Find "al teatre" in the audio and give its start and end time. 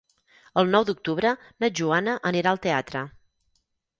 2.53-3.07